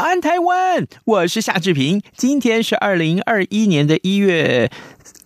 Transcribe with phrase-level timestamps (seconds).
[0.00, 4.70] 早安台湾，我是夏志平，今天是二零二一年的一月。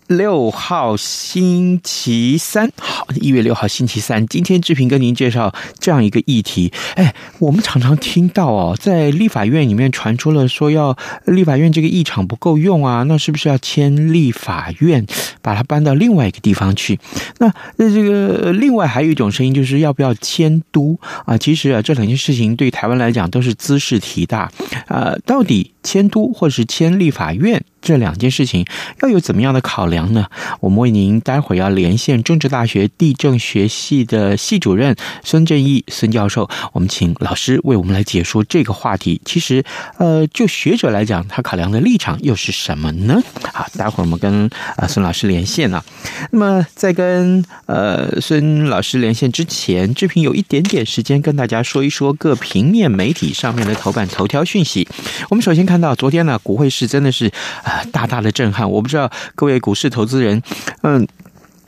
[0.07, 6.71] 六号星期三，好，一月六号星期三，今天志平跟您介绍这样一个议题。
[6.95, 15.07] 哎，我们常常听到哦，在立法院里面传出了说要立法院这个议场不够用啊，那是不是要迁立法院，
[15.41, 16.99] 把它搬到另外一个地方去？
[17.39, 21.39] 那那这个另外还有一种声音，就是要不要迁都啊？
[21.39, 24.51] 其实啊，这两件事情对台湾来讲都是兹事体大
[24.87, 25.15] 啊。
[25.25, 27.65] 到底迁都或是迁立法院？
[27.85, 28.65] 这两件事情
[29.03, 30.27] 要有怎么样的考量呢？
[30.61, 39.21] 我们为您待会儿要连线政治大学地政学系的系主任孙正义孙教授，我们请老师为我们来解说这个话题。
[39.27, 39.63] 其实，
[39.99, 43.23] 呃，就学者来讲，他考量的立场又是什么呢？
[43.53, 45.85] 好，待会儿我们跟呃孙老师连线了。
[46.31, 54.89] 那么，在跟呃孙老师连线之前，志平有一点点时间跟大家说一说各平面媒体上面的头版头条讯息。
[55.29, 57.31] 我们首先看到昨天呢，国会是真的是
[57.91, 60.43] 大大的震撼，我不知道各位股市投资人，
[60.83, 61.07] 嗯，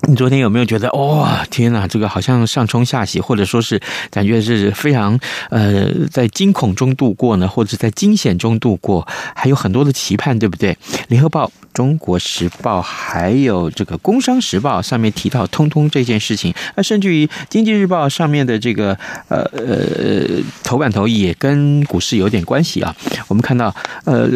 [0.08, 3.80] 你昨天有没有觉得，哦，天哪，这个好像上冲下洗，或者说是
[4.10, 5.18] 感觉是非常
[5.50, 10.76] 呃，在惊恐中度过呢，或者在惊险中度过，还有很多的期盼，对不对？
[11.08, 11.50] 联合报。
[11.76, 18.96] 中国时报还有这个工商时报上面提到通通这件事情，那甚至于经济日报上面的这个
[19.28, 22.96] 呃呃头版头也跟股市有点关系啊。
[23.28, 23.76] 我们看到
[24.06, 24.26] 呃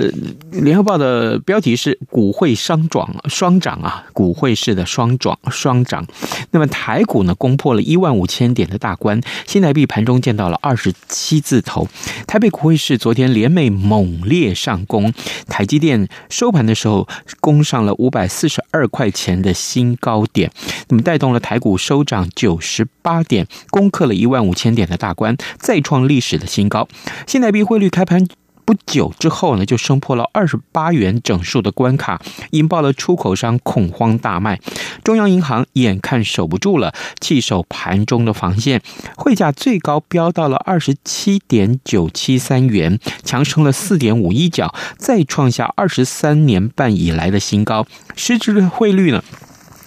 [0.53, 6.07] 联合报的标题是股汇双涨双涨啊，股汇式的双涨双涨。
[6.53, 11.89] 那么台股呢攻破了一万五千点的大关，新台币盘中见到了二十七字头。
[12.27, 15.13] 台北股汇市昨天连袂猛烈上攻，
[15.49, 17.09] 台积电收盘的时候。
[17.41, 20.53] 攻上了五百四十二块钱的新高点，
[20.89, 26.87] 那么带动了台股收涨九十八点，攻克了一万五千点的大关，再创历史的新高。
[27.27, 28.27] 新台币汇率开盘
[28.65, 34.61] 不久之后呢，就升破了二十八元整数的关卡，引爆了出口商恐慌大卖。
[35.03, 38.83] 中央银行眼看守不住了，弃守盘中的防线，
[39.17, 47.87] 汇价最高飙到了二十七点九七三元，强升了四点五一角，再创下二十三年半以来的新高。
[48.15, 49.23] 实质的汇率呢，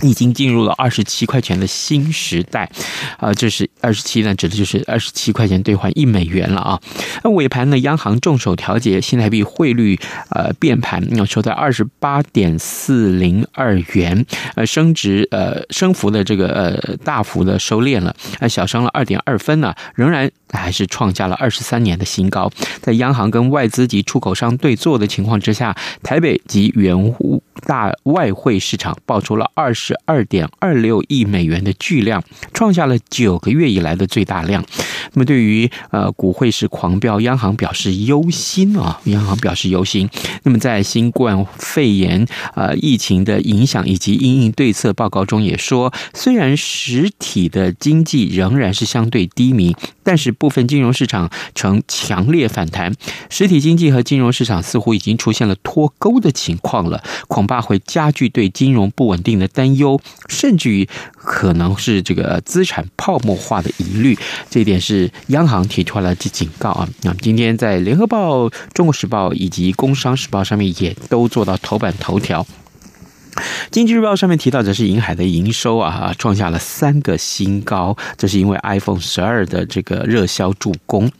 [0.03, 2.69] 已经进入了二十七块钱的新时代，
[3.17, 6.79] 啊，这是二十七呢，指的就是二十七块钱兑换一美元了啊。
[7.23, 9.99] 那尾盘呢，央行重手调节新台币汇率，
[10.29, 14.25] 呃，变盘，要收在二十八点四零二元，
[14.55, 22.51] 呃，升值，呃，升幅的这个呃大幅的收敛了，呃，小升了二点二分呢，仍然还是创下了二十三年的新高。
[22.81, 26.93] 在央行跟外资及出口商对坐的情况之下，台北及原
[27.65, 34.63] 大外汇市场爆出了二十二点二六亿美元的巨量，创下了九个月以来的最大量。
[35.13, 40.09] 那么，对于呃股汇市狂飙，央行表示忧心啊，央行表示忧心。
[40.43, 42.25] 那么，在新冠肺炎
[42.55, 52.93] 呃疫情的影响以及因应对策报告中也说，虽然实体的经济仍然是相对低迷，但是部分金融市场呈强烈反弹，
[53.29, 60.01] 实体经济和金融市场似乎已经出现了脱钩的情况了，恐怕会加剧对金融不稳定的担忧。
[60.27, 66.89] 甚至于可能是这个资产泡沫化的疑虑，这一点是央行提出来的警告啊。
[67.03, 72.45] 那么今天在联合报、中国时报以及工商时报上面也都做到头版头条。
[73.71, 81.11] 经济日报上面提到的是银海的营收啊，创下了三个新高，这是因为 iPhone 十二的这个热销助攻。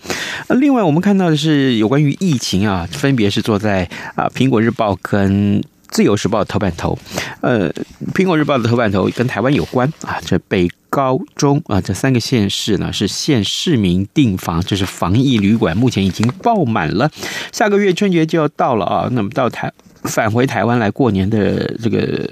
[0.49, 5.63] 另外我们看到的是有关于疫情啊，分别是坐在啊苹果日报跟。
[5.89, 6.97] 自由时报的头版头，
[7.41, 7.71] 呃，
[8.15, 17.09] 苹果日报的头版头跟台湾有关啊，这被高中啊这三个县市呢是限市民订房，这是防疫旅馆，目前已经爆满了。
[17.51, 19.73] 下个月春节就要到了啊，那么到台
[20.03, 22.29] 返回台湾来过年的这个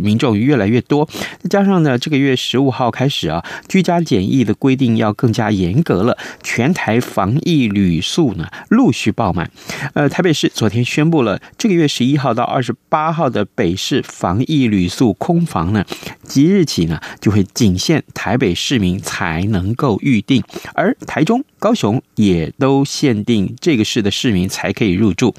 [0.00, 1.06] 民众越来越多，
[1.50, 9.50] 加上呢，这个月十五号开始啊，居家检疫的规定要更加严格了，全台防疫旅宿呢陆续爆满。
[9.92, 15.84] 呃，台北市昨天宣布了，这个月十一号到二十八号的北市防疫旅宿空房呢，
[16.22, 20.42] 即日起呢就会仅限台北市民才能够预定，
[20.74, 25.34] 而台中、高雄也都限定这个市的市民才可以入住。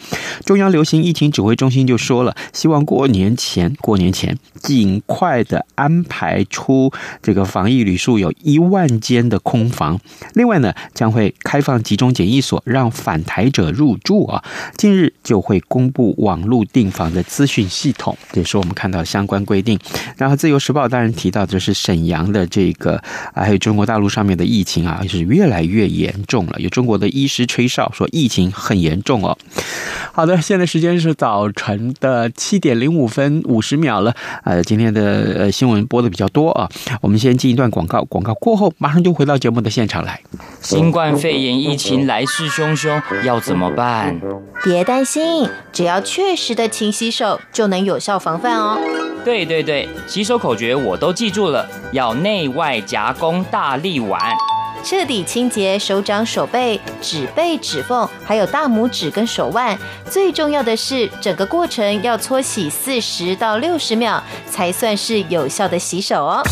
[0.46, 10.00] 中央流行疫情指挥中心就说了，希望过年前过年前尽快的安排出这个防疫旅宿有一万间的空房。
[10.34, 14.44] 另外呢，将会开放集中检疫所，让返台者入住啊。
[14.78, 19.80] 近日就会公布网络订房的资讯系统，这是我们看到相关规定。
[20.18, 23.02] 然后自由时报当然提到，就是沈阳的这个，
[23.34, 26.56] 还有中国大陆上面的疫情啊，是越来越严重了。
[26.60, 29.38] 有中国的医师吹哨说疫情很严重哦。
[30.12, 34.14] 好的，现在时间是早晨的七点零五分五十秒了。
[34.44, 36.70] 呃，今天的呃新闻播的比较多啊，
[37.02, 40.22] 我们先进一段广告，广告过后马上就回到节目的现场来。
[40.62, 44.20] 新冠肺炎疫情来势汹汹，要怎么办？
[44.64, 48.78] 别担心，只要确实的勤洗手，就能有效防范哦。
[49.24, 54.20] 对对对，洗手口诀我都记住了，要内外夹攻大立腕。
[54.84, 59.78] 彻底清洁手掌、手背、指背、指缝，还有大拇指跟手腕。
[60.10, 66.44] 最重要的是，整个过程要搓洗四十到六十秒，才算是有效的洗手哦。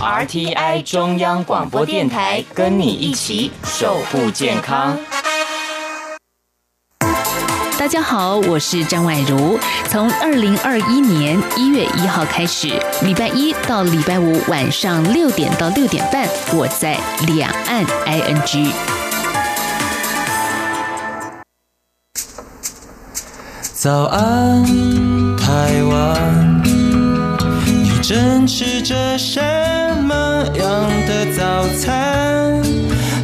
[0.00, 4.98] RTI 中央广播电台跟你一起守护健康。
[7.78, 9.56] 大家好，我是张婉如。
[9.88, 12.68] 从二零二一年一月一号开始，
[13.02, 16.98] 礼拜一到礼拜五晚上六点到六点半，我在
[17.28, 18.72] 两岸 ING。
[23.72, 24.64] 早安，
[25.36, 26.60] 台湾，
[27.64, 29.40] 你正吃着什
[30.02, 32.60] 么样的早餐？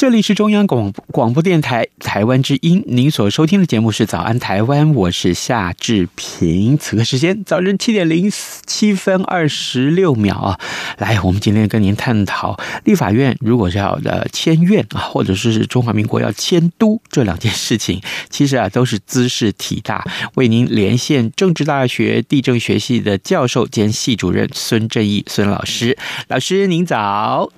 [0.00, 6.78] 这里是中央广广播电台台湾之音，您所收听的节目是《早安台湾》，我是夏志平。
[6.78, 8.32] 此刻时间早晨七点零
[8.64, 10.58] 七分二十六秒啊，
[10.96, 18.00] 来，我们今天跟您探讨立法院如果是要的迁院啊，或者是中华民国要迁都这两件事情，
[18.30, 20.02] 其实啊都是兹事体大。
[20.36, 25.98] 为您连线政治大学地政学系的教授兼系主任孙正义孙老师，
[26.28, 27.52] 老师您早。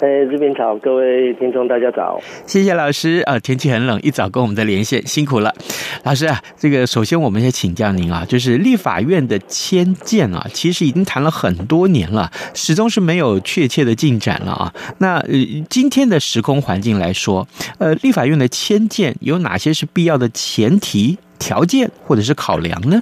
[0.00, 3.38] 哎，这边早，各位听众大家早，谢谢老师啊。
[3.38, 5.54] 天气很冷，一早跟我们的连线，辛苦了，
[6.02, 6.42] 老师啊。
[6.58, 14.74] 这个首先我们先请教您啊，就是立法院的迁建啊，其实已经谈了很多年了，始终是没有确切的进展了啊。
[14.98, 15.32] 那呃，
[15.70, 17.46] 今天的时空环境来说，
[17.78, 23.00] 呃，立法院的迁建有哪些是必要的前提条件或者是考量呢？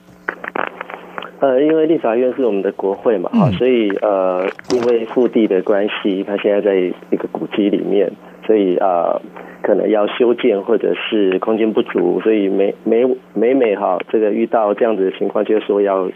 [1.42, 8.12] 呃，因为立法院是我们的国会嘛，哈、嗯，所以呃，因为腹地的关系，它现在在一个古迹里面，
[8.46, 9.22] 所以啊、呃，
[9.60, 13.04] 可能要修建或者是空间不足，所以每每
[13.34, 16.08] 每每哈，这个遇到这样子的情况，就是说要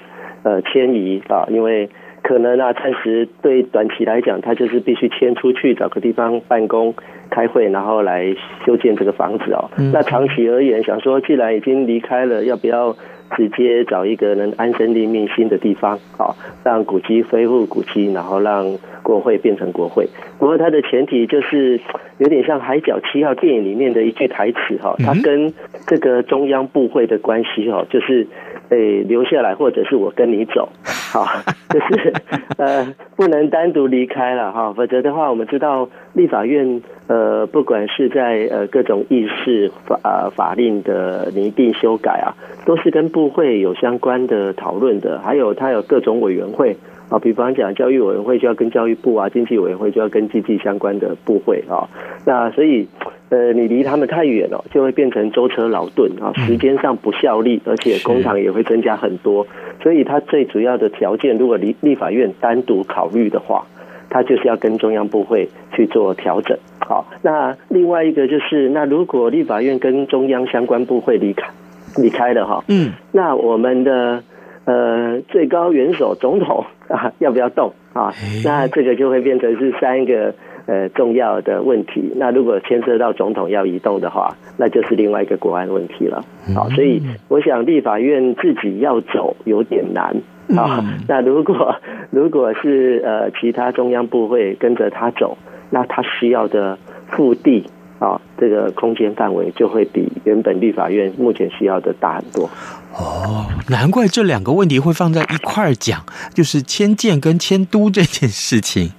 [0.44, 1.88] 呃迁移啊，因为
[2.26, 6.92] 可能啊，暂时对短期来讲，他就是必须迁出去，找个地方办公、
[7.30, 8.34] 开会，然后来
[8.64, 9.70] 修建这个房子哦。
[9.78, 12.96] 嗯、那长期而言，想说既然已经离开了，要不要？
[13.36, 18.64] 直接找一个能安身立命新的地方，好，让古迹恢复古迹，然后让
[19.02, 20.08] 国会变成国会。
[20.38, 21.80] 不过它的前提就是
[22.18, 25.52] 有点像《海角七号》电影里面的一句台词哈，它跟
[25.88, 28.28] 这个中央部会的关系哈，就是
[28.68, 30.68] 诶留下来，或者是我跟你走，
[31.16, 31.26] 好，
[31.72, 32.12] 就是
[32.58, 46.76] 呃不能单独离开了哈，否则的话，我们知道立法院呃不管是在呃各种议事法法令的拟定修改啊，都是跟部会有相关的讨论的，还有它有各种委员会
[47.08, 51.88] 啊，比方讲教育委员会就要跟教育部啊，经济委员会就要跟经济相关的部会啊。
[52.26, 52.86] 那所以
[53.28, 59.46] 呃，你离他们太远了，就会变成舟车劳顿啊，时间上不效力，而且工厂也会增加很多。
[59.86, 63.68] 所以它最主要的条件，如果立立法院单独考虑的话，
[64.10, 66.58] 它就是要跟中央部会去做调整。
[66.80, 71.50] 好，那另外一个就是，那如果立法院跟中央相关部会离开。
[71.98, 74.24] 离开了哈，嗯，那我们的
[74.64, 78.12] 呃最高元首总统啊，要不要动啊？
[78.44, 80.34] 那这个就会变成是三个
[80.66, 82.12] 呃重要的问题。
[82.16, 86.24] 那如果牵涉到总统要移动的话，那就是另外一个国安问题了。
[86.54, 90.14] 好，所以我想立法院自己要走有点难
[90.56, 90.84] 啊。
[91.08, 91.76] 那如果
[92.10, 95.38] 如果是呃其他中央部会跟着他走，
[95.70, 97.68] 那他需要的腹地
[97.98, 102.48] 啊，这个空间范围就会比原本立法院目前需要的大很多。
[102.92, 108.92] 哦，难怪这两个问题会放在一块儿讲，就是迁建跟迁都这件事情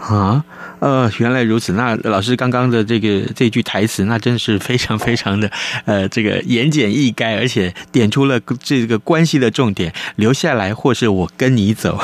[0.00, 0.44] 啊。
[0.82, 1.74] 呃，原来如此。
[1.74, 5.48] 那老师刚刚的这个这句台词，那真是非常非常的
[5.86, 9.94] 呃，这个言简意赅，而且点出了这个关系的重点。
[10.16, 12.00] 留下来，或是我跟你走。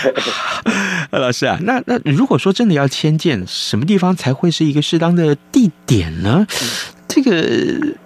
[1.12, 6.46] 老师啊，那那如果说真的要迁建，什么地方才会是一个适当的地点呢？
[7.20, 7.36] 这个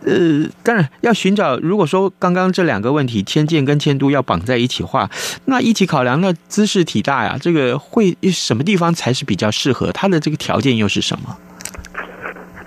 [0.07, 1.59] 呃，当然要寻找。
[1.59, 5.11] 如果说刚刚这两个问题，迁建跟迁都要绑在一起话，
[5.45, 7.37] 那一起考量，那姿势体大呀。
[7.39, 9.93] 这个会什么地方才是比较适合？
[9.93, 11.37] 它的这个条件又是什么？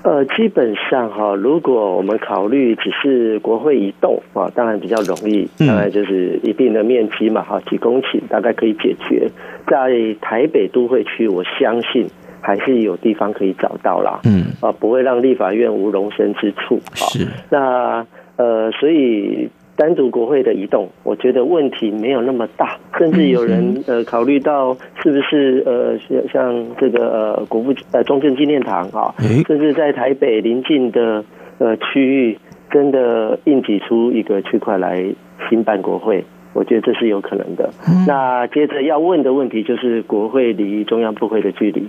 [0.03, 9.31] 呃，基本上哈，如果我们考虑只是国会移动啊，当然比较容易，当然就是一定的面积嘛，哈，几公顷大概可以解决。
[9.65, 12.07] 在台北都会区，我相信
[12.45, 16.79] 还是有地方可以找到啦，嗯，啊，不会让立法院无容身之处。
[16.93, 18.05] 是，那
[18.37, 19.49] 呃，所以。
[19.77, 24.73] 单独国会的移动，我觉得问题没有那么大，甚至有人呃考虑到
[25.03, 29.13] 是不是呃像像这个呃国父呃中正纪念堂啊，
[29.45, 31.25] 甚至在台北邻近的
[31.57, 32.39] 呃区域，
[32.71, 35.05] 真的硬挤出一个区块来
[35.49, 36.23] 新办国会，
[36.53, 37.69] 我觉得这是有可能的。
[38.07, 41.85] 那接着要问的问题就是国会离中央部会的距离，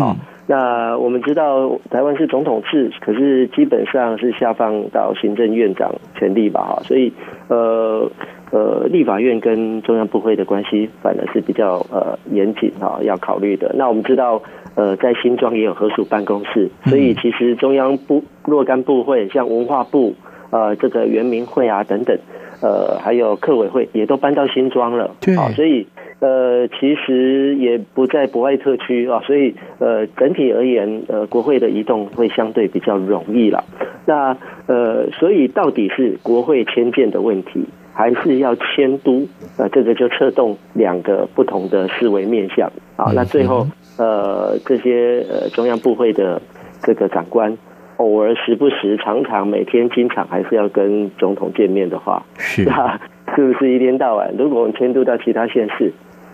[0.00, 0.16] 啊。
[0.46, 7.12] 那我们知道台湾是总统制，可是基本上是下放到行政院长权力吧，哈，所以
[7.46, 8.10] 呃
[8.50, 13.72] 呃，立法院跟中央部会的关系反而是比较呃严谨哈，要考虑的。
[13.78, 14.42] 那我们知道
[14.74, 20.16] 呃，在新庄也有合署办公室，所以其实中央部若干部会，像文化部
[20.50, 22.18] 呃这个原民会啊等等，
[22.60, 25.86] 呃还有客委会也都搬到新庄了，对，所以。
[26.20, 33.64] 呃，其实也不在博爱特区啊，所以呃，整体而言，呃，国会的移动会相对比较容易了。
[34.04, 34.36] 那
[34.66, 39.26] 呃，所以到底是国会迁建的问题，还是要迁都？
[39.56, 43.10] 呃，这个就策动两个不同的思维面向啊。
[43.14, 46.42] 那最后呃，这些呃中央部会的
[46.82, 47.56] 这个长官，
[47.96, 53.00] 偶尔时不时、常常每天、经常还是要跟总统见面的话，是啊，
[53.34, 54.34] 是不是一天到晚？
[54.36, 55.90] 如果我们迁都到其他县市？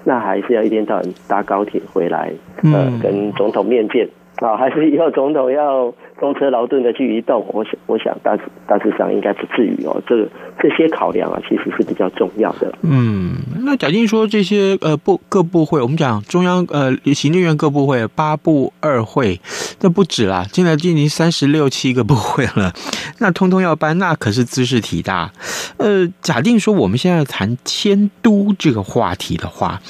[0.08, 2.32] 那还是要一天到晚搭高铁回来，
[2.62, 4.08] 呃，跟总统面见。
[4.36, 7.46] 啊，还是以后总统要舟车劳顿的去移动？
[7.52, 10.02] 我想，我想大致大致上应该不至于哦。
[10.06, 12.72] 这这些考量啊，其实是比较重要的。
[12.82, 19.40] 嗯，那假定说这些呃部各部会，我们讲中央呃行政院各部会八部二会，
[19.80, 22.72] 那不止啦，现在进行三十六七个部会了，
[23.18, 25.30] 那通通要搬，那可是兹事体大。
[25.76, 29.80] 呃，假定说我们现在谈迁都这个话题的话。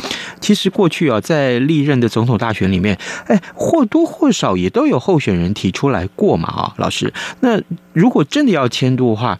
[0.40, 7.12] 其实过去啊，在历任的总统大选里面，哎，或多或少也都有候选人提出来过嘛，啊，老师。
[7.40, 7.60] 那
[7.92, 9.38] 如果真的要迁都的话，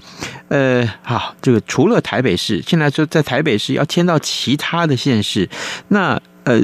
[0.49, 5.49] 呃，好，这个除了台北市，现在说在台北市要迁到其他的县市，
[5.88, 6.61] 那呃，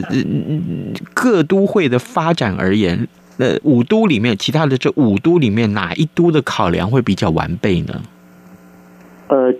[1.14, 8.02] 各都会的发展而言，呃，五都里面，其他的这五都里面，哪一都的考量会比较完备呢？
[9.26, 9.52] 呃。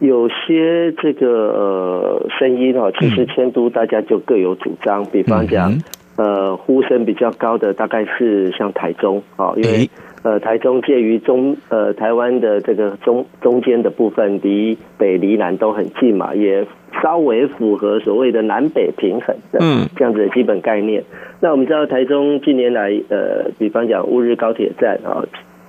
[0.00, 5.02] 有些这个呃声音哈，其实迁都大家就各有主张。
[5.06, 5.72] 比方讲，
[6.16, 9.90] 呃，呼声比较高的大概是像台中啊，因为
[10.22, 16.66] 呃台中介于中呃台湾的这个中中间的部分，离北离南都很近嘛，也
[17.02, 19.58] 稍微符合所谓的南北平衡的
[19.96, 21.02] 这样子的基本概念。
[21.40, 25.24] 那我们知道台中近年来呃，比方讲乌日高铁站啊。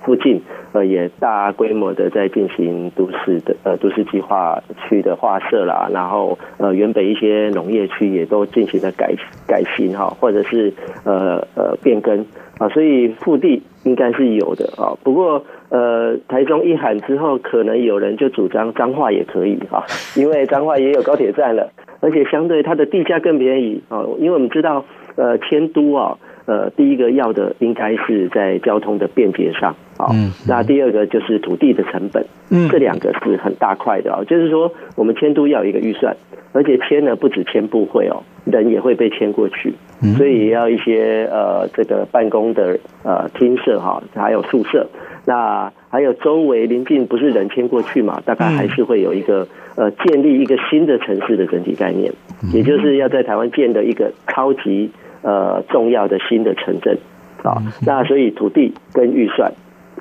[0.06, 0.40] 附近
[0.72, 9.12] 呃也大规模的在进行都市的呃都市计划区的划设啦，然后呃原本一些农业区也都进行了改
[9.48, 10.72] 改型哈，或者是
[11.04, 12.24] 呃呃变更
[12.58, 14.94] 啊，所以腹地应该是有的啊。
[15.02, 19.84] 不过呃台中一喊之后，可能有人就主张彰化也可以哈，
[20.16, 24.84] 因为彰化也有高铁站了，而且相对它的地价更便宜啊，因为我们知道
[25.16, 26.16] 呃迁都啊。
[26.48, 30.08] 呃，第一个要的应该是在交通的便捷上啊。
[30.12, 30.32] 嗯。
[30.46, 34.24] 那第二个就是土地的成本，嗯，这两个是很大块的哦。
[34.24, 36.16] 就是说，我们迁都要有一个预算，
[36.52, 39.74] 而且迁呢不止迁部会哦，人也会被迁过去，
[40.16, 44.86] 所以也要一些呃这个办公的呃厅舍哈，还有宿舍。
[45.24, 48.22] 那还有周围邻近不是人迁过去嘛？
[48.24, 52.12] 大概还是会有一个呃建立一个新的城市的整体概念，
[52.52, 54.90] 也就是要在台湾建的一个超级。
[55.22, 56.98] 呃重要的新的城镇
[57.42, 57.60] 啊。
[57.84, 59.52] 那所以土地跟预算。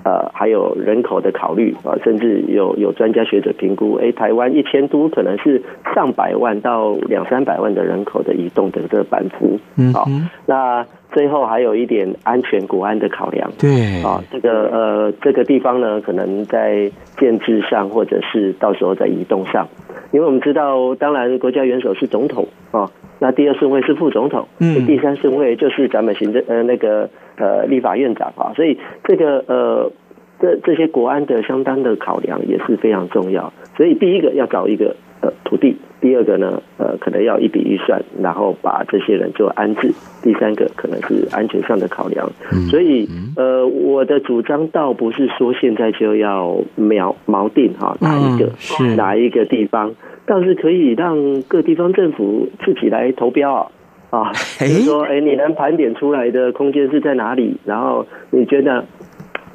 [0.05, 5.59] 呃，还有人口的考虑啊，甚至有有专家学者评估，哎，台湾一千都可能是
[5.95, 10.05] 上百万到两三百万的人口的移动的这个版图，嗯，好，
[10.45, 19.67] 那最后还有一点安全国安的考量，对，啊，这个呃这个地方呢，可能在建制上，或者是到时候在移动上，
[20.11, 22.91] 因为我们知道，当然国家元首是总统啊，
[23.25, 27.09] 那第二顺位是副总统，嗯，第三顺位就是咱们行政呃那个。
[27.37, 29.91] 呃，立法院长啊，所以这个呃，
[30.39, 33.51] 这这些国安的相当的考量也是非常重要。
[33.75, 39.93] 所以第一个要找一个呃土地，第二个呢呃可能要一笔预算，然后把这些人做安置。
[40.23, 42.25] 第三个可能是安全上的考量。
[42.71, 43.05] 所以
[43.35, 49.93] 呃，我的主张倒不是说现在就要锚锚定哈哪一个是哪一个地方，
[50.25, 53.71] 倒是可以让各地方政府自己来投标啊。
[54.11, 57.57] 啊， 就是说，哎，你能盘点出来的空间是在哪里？
[57.65, 58.85] 然后你觉得，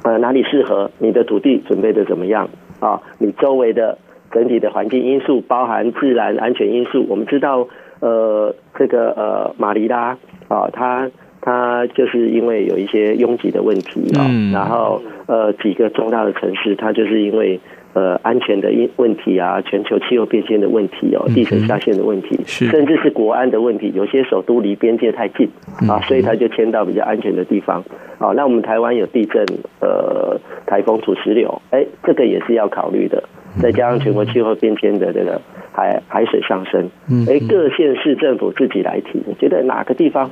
[0.03, 0.91] 呃，哪里适合？
[0.99, 2.47] 你的土地准备的怎么样？
[2.79, 3.97] 啊，你周围的
[4.31, 7.05] 整体的环境因素，包含自然安全因素。
[7.09, 7.67] 我们知道，
[8.01, 11.09] 呃，这个呃，马尼拉啊，它
[11.41, 17.59] 它就是因为有一些拥挤的问题啊，然后呃，几个重大的城市，它就是因为。
[17.93, 23.91] 呃，安全的因问题啊，全球气候变迁的问题哦，地层下陷的问题，甚至是国安的问题。
[23.93, 25.49] 有些首都离边界太近
[25.89, 27.83] 啊，所以他就迁到比较安全的地方。
[28.17, 29.45] 好，那我们台湾有地震，
[29.81, 33.21] 呃，台风、土石流，哎，这个也是要考虑的。
[33.61, 35.41] 再加上全国气候变迁的这个
[35.73, 36.89] 海海水上升，
[37.27, 40.31] 哎，各县市政府自己来提，觉得哪个地方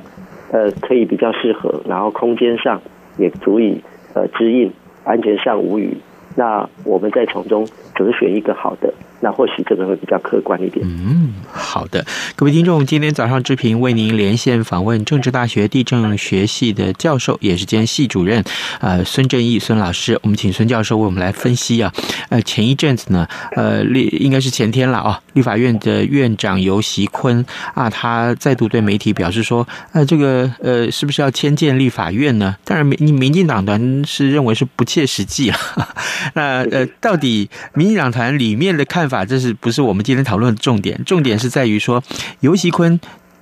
[0.50, 2.80] 呃可以比较适合，然后空间上
[3.18, 3.82] 也足以
[4.14, 4.72] 呃支应，
[5.04, 5.98] 安全上无虞。
[6.36, 8.92] 那我们再从中择选一个好的。
[9.20, 10.84] 那或许这个会比较客观一点。
[10.86, 12.04] 嗯，好的，
[12.36, 18.42] 各位听众，今天早上志平为您连线访问政治大学地政学系的教授，也是兼系主任，
[18.80, 20.18] 呃，孙正义孙老师。
[20.22, 21.92] 我们请孙教授为我们来分析啊。
[22.30, 32.56] 呃，前一阵子呢，呃，立应该是前天了啊，立法院的院长游锡堃啊，他再度对媒体表示说，呃，这个呃，是不是要迁建立法院呢？
[32.64, 35.58] 当然，民民进党团是认为是不切实际啊。
[36.34, 39.24] 那呃，到底民进党团里面的看法？
[39.24, 41.02] 这是不是我们今天讨论的重点？
[41.04, 42.02] 重点是在于说，
[42.38, 42.98] 游锡堃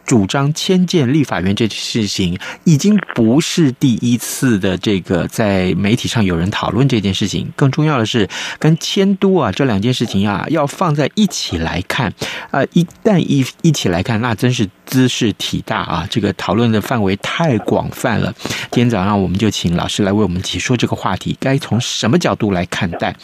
[0.09, 7.47] 主张迁建立法院这件事情，已经不是第一次的这个在媒体上有人讨论这件事情。
[7.55, 8.27] 更重要的是，
[8.59, 12.11] 跟迁都啊这两件事情啊，要放在一起来看。
[12.51, 14.67] 啊，一旦一一起来看，那真是。
[14.89, 16.07] 兹事体大啊！
[16.09, 18.35] 这个讨论的范围太广泛了。
[18.71, 23.15] 今天早上我们就请老师来为我们解说这个话题，该从什么角度来看待？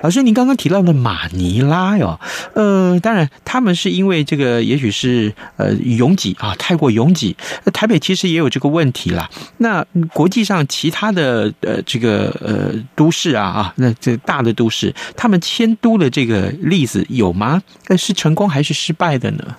[0.00, 2.18] 老师，您刚刚提到的马尼拉哟，
[2.54, 7.36] 呃，当然他们是因为这个，也许是呃拥挤啊，太过拥挤。
[7.64, 9.28] 那台北其实也有这个问题啦。
[9.58, 9.84] 那
[10.14, 17.60] 国际上其他的呃这个呃都市啊啊，那这大的都市，他们迁都的这个例子有吗？
[17.98, 19.56] 是成功还是失败的呢？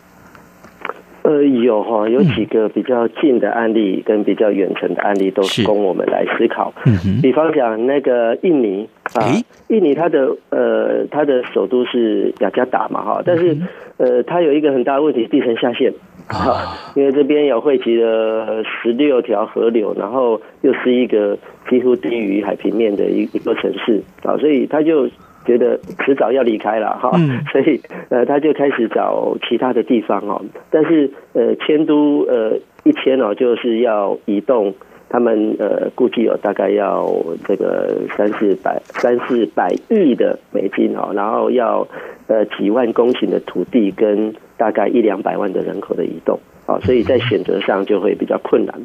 [1.23, 6.71] 呃，有哈，有几个比较近的案例跟比较远程的案例，都是供我们来思考。
[6.85, 9.33] 嗯，比方讲那个印尼啊，
[9.69, 13.57] 印尼它的呃它的首都是雅加达嘛哈，但是
[13.97, 15.91] 呃它有一个很大的问题，地层下陷
[16.27, 21.37] 啊，因为这边有汇集了十六条河流，然后又是一个
[21.69, 25.09] 几乎低于海平面的一一个城市啊，所以他就。
[25.45, 27.11] 觉得迟早要离开了哈，
[27.51, 30.41] 所以呃他就开始找其他的地方哦。
[30.71, 34.73] 但是呃迁都呃一迁哦就是要移动，
[35.09, 37.07] 他们呃估计有大概要
[37.45, 41.87] 这个三四百三四百亿的美金哦，然后要
[42.27, 48.75] 呃几万公顷的土地跟大概一两百万的人口的移动啊，所以在选择上就会比较困难。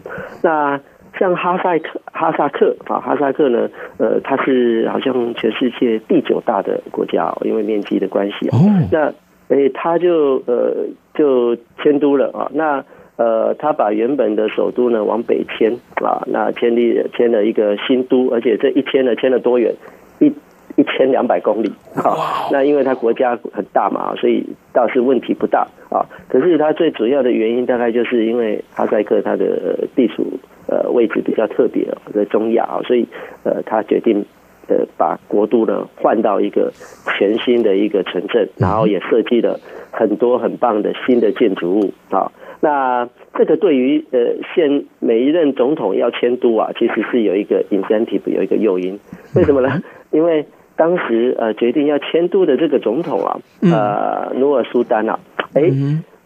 [0.42, 0.80] 那
[1.18, 8.59] 像哈萨克，哈萨克啊，哈萨克呢，呃，它是好像全世界第九大的国家，哦因为面积的关系哦。
[8.92, 9.12] 那
[9.48, 12.48] 诶，他就呃就迁都了啊。
[12.54, 12.85] 那
[13.20, 19.74] 呃，他把原本的首都呢往北迁啊，那迁立迁了一个新都，而且这一迁呢迁了多远？
[20.20, 20.33] 一
[20.76, 22.48] 一千两百公里啊。
[22.50, 26.06] 那因为它国家很大嘛，所以倒是问题不大啊。
[26.30, 30.24] 可是它最主要的原因，大概就是因为哈萨克它的地处。
[30.66, 33.04] 呃，位置比较特别在中亚啊，所以
[33.42, 34.24] 呃，他决定
[34.68, 36.72] 呃把国都呢换到一个
[37.18, 39.59] 全新的一个城镇，然后也设计了
[39.90, 42.30] 很多很棒的新的建筑物啊。
[42.61, 44.18] 那这个对于呃
[44.55, 48.99] 现每一任总统要迁都啊，其实是有一个 incentive，有一个诱因。
[49.35, 49.83] 为什么呢？
[50.12, 50.46] 因为
[50.77, 55.18] 当时呃决定要迁都的这个总统啊，呃努尔苏丹啊，
[55.55, 55.70] 哎，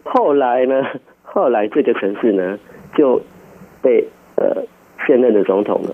[0.03, 0.83] 后来呢，
[1.23, 2.59] 后来这个城市呢
[2.95, 3.21] 就。
[3.81, 4.03] 被
[4.35, 4.63] 呃
[5.05, 5.91] 现任的总统呢，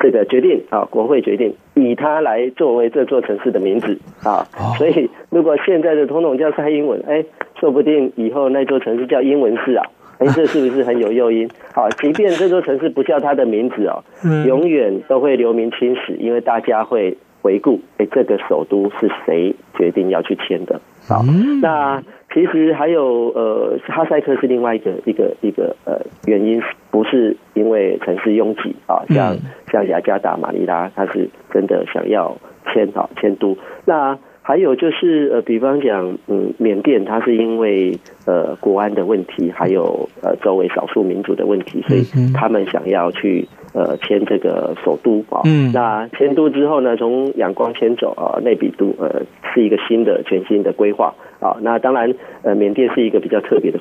[0.00, 7.26] 这个决定啊，国会决定以它来作为这座城市的名字啊，所以如果现在的总统叫蔡英文，哎，
[7.62, 9.86] 说不定以后那座城市叫英文市啊，
[10.18, 11.48] 哎，这是不是很有诱因？
[11.72, 14.02] 好，即便这座城市不叫它的名字哦，
[14.48, 20.80] 永远都会留名青史，因为大家会回顾，哎，这个首都是谁决定要去迁的？
[21.08, 21.22] 好，
[21.62, 22.02] 那。
[22.34, 29.36] 其实还有呃，哈塞克是另外一个一个一个呃原因，不是因为城市拥挤啊，像
[29.70, 32.34] 像雅加达、马尼拉，他是真的想要
[32.72, 33.54] 迁啊迁都。
[33.84, 45.42] 那还有就是呃，比方讲，嗯，缅甸它是因为呃国安的问题，还有呃周围少数民族的问题，所以他们想要去呃迁这个首都啊。
[45.44, 49.22] 嗯，那迁都之后呢，从仰光迁走啊，内比都呃
[49.54, 51.14] 是一个新的全新的规划。
[51.38, 53.80] 啊，那当然，呃，缅甸是一个比较特别的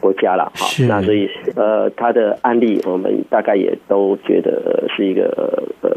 [0.00, 5.90] 国家了，好，那所以，呃，它的案例我们大概也都觉得是一个呃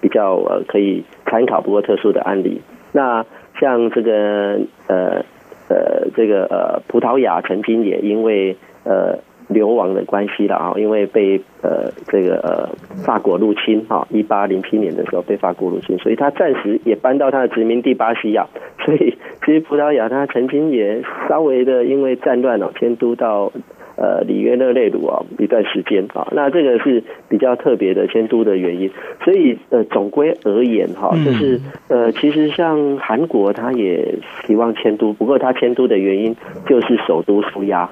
[0.00, 2.60] 比较呃可以参考，不过特殊的案例。
[2.90, 3.24] 那
[3.60, 5.24] 像这个呃
[5.68, 9.18] 呃这个呃葡萄牙曾经也因为呃。
[9.50, 12.68] 流亡的关系了啊，因为被呃这个呃
[13.02, 18.46] 法国入侵哈，一八零七年的时候被法国入侵，所以他暂时也搬到他的殖民地巴西亚。
[18.84, 19.16] 所以
[19.46, 23.50] 其实葡萄牙他曾经也稍微的因为战乱哦迁都到
[23.98, 28.90] 呃里约热内卢啊一段时间啊，那这个是比较特别的迁都的原因。
[29.24, 34.14] 所以呃总归而言哈，就是呃其实像韩国他也
[34.46, 37.90] 希望迁都，不过他迁都的原因就是首都舒压。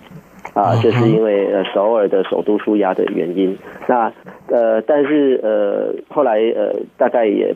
[0.54, 4.12] 啊，就是因为呃首尔的首都舒压的原因，那
[4.48, 7.52] 呃但是呃后来呃大概也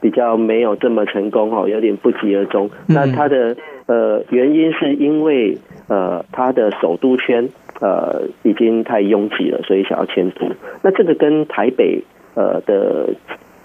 [0.00, 2.70] 比较没有这么成功哦，有点不疾而终。
[2.86, 3.56] 那它的
[3.86, 7.48] 呃原因是因为呃他的首都圈
[7.80, 10.46] 呃已经太拥挤了，所以想要迁都。
[10.82, 13.14] 那这个跟台北呃的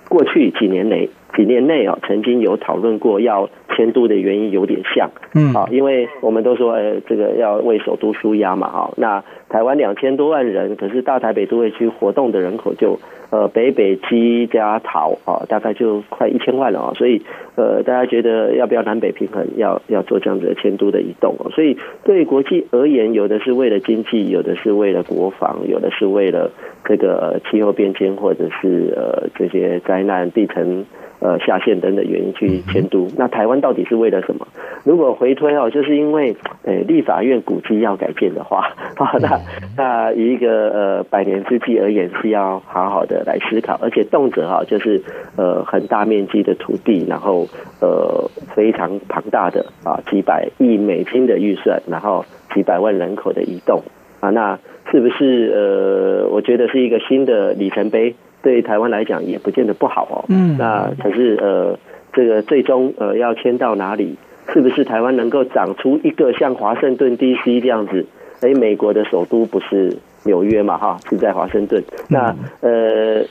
[0.09, 1.09] 过去几年内。
[1.35, 17.21] 几年内啊，曾经有讨论过要迁都的原因有点像，嗯，啊，因为我们都说，呃，这个要为首都纾压嘛，哈，那台湾两千多万人，可是大台北都会区活动的人口就，呃，北北基加桃啊，大概就快一千万了啊，所以，
[17.55, 26.51] 呃，大家觉得要不要南北平衡，要要做这样子的迁都的移动，所以对国际而言，有的是为了经济，有的是为了国防，有的是为了
[26.85, 30.85] 这个气候变迁，或者是呃这些灾难地层。
[31.23, 34.45] 呃，下线等等原因去迁都，那台湾到底是为了什么？
[34.83, 39.39] 如果回推哦，就是因为呃，立法院古迹要改建的话，啊， 那
[39.77, 45.01] 那一个呃百年之计而言，是要好好的来思考，而且动辄哈，就是
[45.37, 47.47] 呃很大面积的土地，然后
[47.79, 53.81] 呃非常庞大的啊几百亿美金的预算，然后几百万人口的移动。
[54.19, 54.59] 啊，那
[54.91, 58.15] 是不是呃，我觉得是一个新的里程碑？
[58.43, 60.25] 对台湾来讲也不见得不好哦。
[60.27, 61.79] 嗯，那可是呃，
[62.11, 64.15] 这个最终呃要迁到哪里？
[64.53, 68.05] 是不是台湾能够长出一个像华盛顿 DC 这样子？
[68.41, 70.77] 哎，美国的首都不是纽约嘛？
[70.77, 71.81] 哈，是在华盛顿。
[72.09, 73.23] 那呃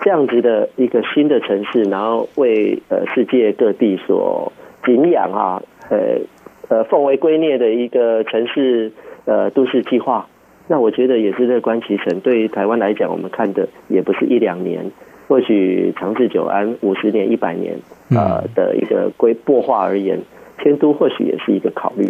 [0.00, 4.52] 这样子的一个新的城市，然后为呃世界各地所
[4.86, 6.20] 敬仰啊，呃
[6.68, 8.92] 呃奉为圭臬的一个城市
[9.24, 10.28] 呃都市计划。
[10.70, 12.20] 那我觉得也是乐观其成。
[12.20, 14.88] 对于台湾来讲，我们看的也不是一两年，
[15.26, 17.74] 或许长治久安五十年、一百年，
[18.10, 20.20] 呃的一个规划而言，
[20.62, 22.08] 迁都或许也是一个考虑。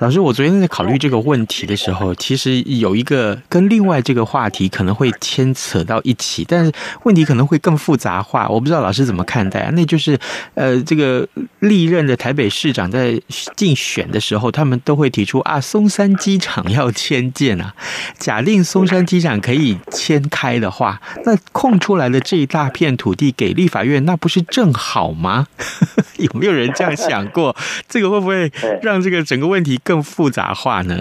[0.00, 6.70] 老师，我昨天在考虑这个问题的时候，其实有一个跟另外这个话题可能会牵扯到一起，但是
[7.02, 8.48] 问题可能会更复杂化。
[8.48, 9.70] 我不知道老师怎么看待啊？
[9.72, 10.16] 那就是，
[10.54, 11.26] 呃，这个
[11.58, 13.20] 历任的台北市长在
[13.56, 17.74] 竞选的时候，他们都会提出啊，松山机场要迁建啊。
[18.18, 25.48] 假定松山机场可以迁开的话，那空出来的这一大片土地给立法院，那不是正好吗？
[26.18, 27.56] 有没有人这样想过？
[27.88, 30.94] 这个会不会让这个整个问题更复杂化呢？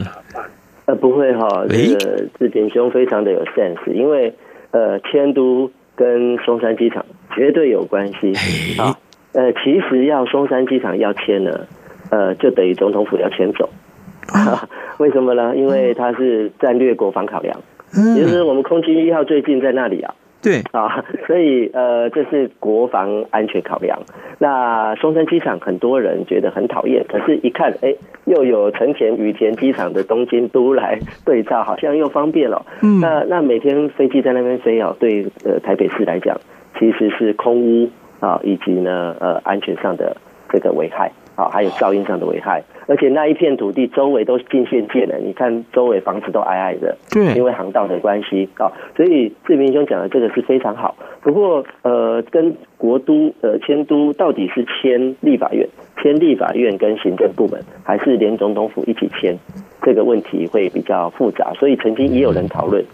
[0.86, 4.34] 呃，不会哈、哦，这个志平兄非常的有 sense，因为
[4.72, 8.32] 呃，迁都跟松山机场绝对有关系
[8.82, 8.96] 啊。
[9.34, 11.68] 呃，其实要松山机场要迁呢，
[12.10, 13.70] 呃，就等于总统府要迁走。
[14.28, 14.70] 啊、
[15.00, 15.54] 为什么呢？
[15.58, 17.60] 因为它是战略国防考量，
[17.94, 20.16] 嗯、就是我们空军一号最近在那里啊。
[20.48, 24.00] 对啊，所以呃，这是国防安全考量。
[24.40, 32.66] 那松山机场很多人觉得很讨厌，可是一看，哎，又有成田羽田机场的东京都来对照，好像又方便了。
[32.82, 36.40] 嗯，那那每天飞机在那边飞哦，对呃台北市来讲，
[36.80, 37.90] 其实是空污
[38.22, 40.16] 啊，以及呢呃安全上的
[40.50, 42.64] 这个危害啊，还有噪音上的危害。
[42.90, 50.96] 而且那一片土地周围都是禁限界的，你看周围房子都矮矮的，对，因为航道的关系啊，所以志明兄讲的这个是非常好。
[51.22, 55.68] 不过呃，跟国都呃迁都到底是迁立法院、
[56.02, 59.38] 迁立法院跟行政部门，还是连总统府一起迁？
[59.82, 62.86] 这个问题会比较复杂，所以曾经也有人讨论，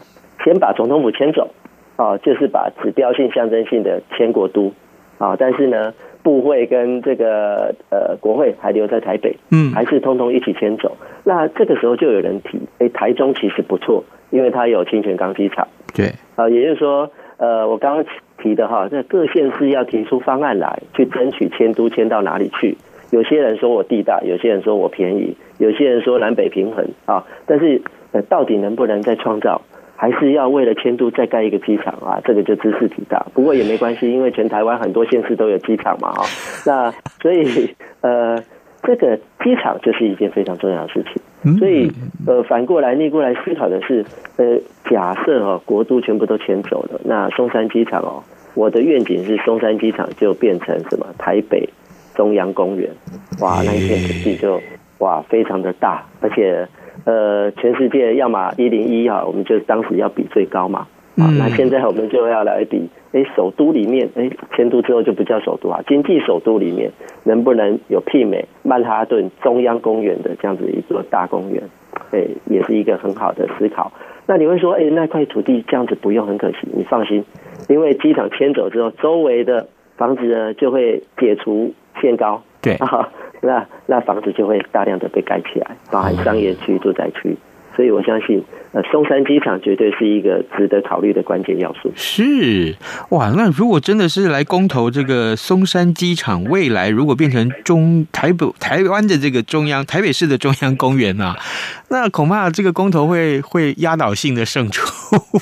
[0.44, 1.52] 先把总统府迁走
[1.98, 4.74] 啊，就是把指标性、象征性的迁国都
[5.20, 5.94] 啊，但是呢。
[6.24, 10.98] 部会跟这个呃国会还留在台北，嗯，还是通通一起迁走。
[11.24, 15.68] 那这个时候就有人提，哎，台中其实不错，因为它有清泉港机场。
[15.94, 18.06] 对，啊，也就是说，呃，我刚刚
[18.42, 22.78] 提的哈，这各县市要提出方案来，去争取迁都迁到哪里去。
[23.12, 27.82] 有些人说我地大，有些人说我便宜，有些人说南北平衡啊，但是
[28.12, 29.62] 呃，到底能不能再创造？
[30.04, 32.20] 还是要为了迁都再盖一个机场啊？
[32.26, 36.26] 这个就知识体大，不过也没关系，因为全台湾很多县市都有机场嘛，哈。
[36.68, 38.38] 那所以呃，
[38.82, 41.58] 这个机场就是一件非常重要的事情。
[41.58, 41.90] 所以
[42.28, 44.04] 呃，反过来逆过来思考的是，
[44.36, 44.60] 呃，
[44.92, 48.22] 假设哦，国都全部都迁走了，那松山机场哦，
[48.56, 51.08] 我的愿景是松山机场就变成什么？
[51.18, 51.70] 台北
[52.14, 52.90] 中央公园，
[53.40, 54.60] 哇，那一片土地就
[54.98, 56.68] 哇非常的大，而且。
[57.06, 60.88] 呃，全世界要么一零一哈，我们就当时要比最高嘛。
[61.16, 66.92] 啊，那现在我们就要来比，哎，首都里面，哎，迁都之后就不叫首都啊，经济首都里面
[67.24, 71.62] 能不能有媲美曼哈顿中央公园的这样子一座大公园？
[72.12, 73.92] 哎，也是一个很好的思考。
[74.26, 76.58] 那你会说，哎，那块土地这样子不用很可惜？
[76.76, 77.24] 你放心，
[77.70, 82.42] 因为机场迁走之后，周围的房子呢就会解除限高。
[82.60, 83.10] 对啊。
[83.44, 87.38] 那那房子就会大量的被盖起来，包含商业区、住宅区，
[87.76, 91.92] 所以我相信，呃，松山机场绝对是一个值得考虑的关键要素。
[91.96, 92.76] 是
[93.10, 101.36] 哇，那如果真的是来公投这个松山机场，未来如果变成中台北台湾的这个中央台北市的中央公园啊，
[101.90, 104.88] 那恐怕这个公投会会压倒性的胜出。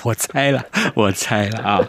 [0.03, 0.63] 我猜了，
[0.95, 1.81] 我猜了啊。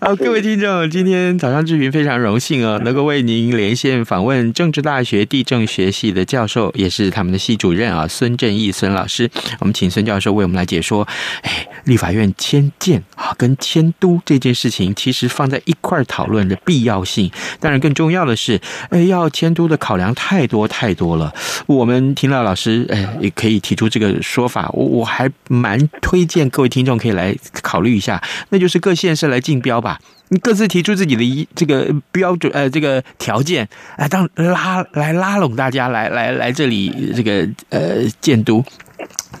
[0.00, 9.30] 好，各位听众，今天早上志平非常荣幸哦，能够为您连线访问政治大学地政学系的教授，也是他们的系主任啊，孙正义孙老师。
[9.60, 11.06] 我们请孙教授为我们来解说，
[11.42, 17.30] 哎，立法院迁建啊，跟迁都这件事情，其实放在一块讨论的必要性。
[17.60, 21.32] 当然，更重要的是，哎，要迁都的考量太多太多了。
[21.66, 29.98] 我们听到老师，哎，也可以提出这个说法，我我还蛮推荐各位听众可以来考虑一下，那就是各县市来竞标吧。
[30.28, 38.64] 你各自提出自己的一这个标准呃，这个条件，来当拉来拉拢大家来来来这里这个呃建都，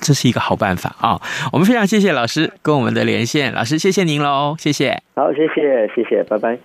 [0.00, 1.20] 这是一个好办法啊！
[1.52, 5.02] 我们非常谢谢老师跟我们的连线，老师谢谢您喽，谢谢。
[5.14, 6.58] 好，谢谢谢谢，拜拜。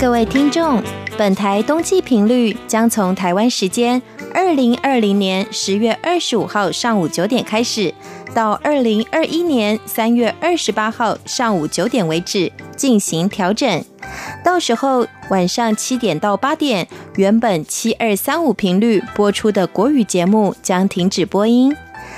[0.00, 0.82] 各位听众，
[1.16, 4.02] 本台冬季频率将从台湾时间
[4.34, 7.94] 二零二零年十月二十五号上午九点开始。
[8.34, 13.84] 到二零二一年三月二十八号上午九点为止进行调整，
[14.42, 21.76] 到时候晚上七点到八点，原本七二三五频率播出的国语节目将停止播音。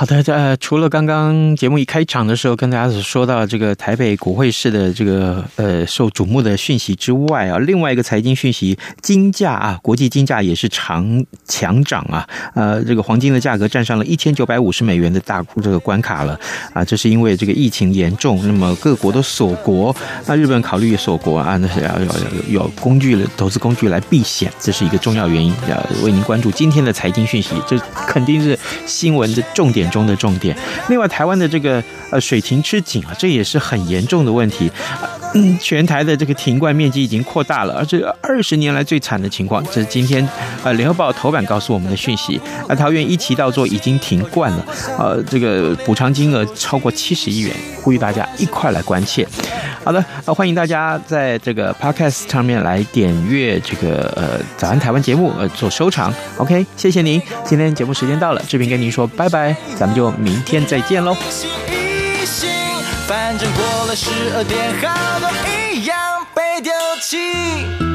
[0.00, 16.40] 好的，呃，除了刚刚节目一开场的时候跟大家所说到这个台北国会市的这个呃受瞩目的讯息之外啊，另外一个财经讯息，金价啊，国际金价也是长强涨啊，呃，这个黄金的价格站上了一千九百五十美元的大这个关卡了
[16.72, 30.56] 啊，这是因为这个疫情严重，那么各国都锁国，那日本考虑锁国啊，那是要要有有工具投资工具来避险，这是一个重要原因，要为您关注今天的财经讯息，这肯定是新闻的重点中的重点。
[30.88, 34.70] 另外，台湾的这个呃水情吃紧啊，这也是很严重的问题。
[35.34, 40.26] 嗯，全台的这个停灌面积已经扩大了，而这二十年来最惨的情况，这是今天
[40.64, 42.40] 呃联合报头版告诉我们的讯息。
[42.66, 44.66] 啊，桃园一期稻作已经停灌了，
[44.98, 49.26] 呃，这个补偿金额超过七十亿元，呼吁大家一块来关切。
[49.84, 56.12] 好的，呃，欢迎大家在这个 Podcast 上面来点阅这个呃早安台湾节目呃做收藏。
[56.38, 61.16] OK，谢谢您，今天节目时间到了，志平跟您说拜拜，咱们就明天再见喽。
[63.10, 67.89] 反正过了十二点，好多一样被丢弃。